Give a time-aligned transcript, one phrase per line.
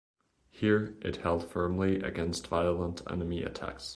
[0.49, 3.89] Here it held firmly against violent enemy attacks.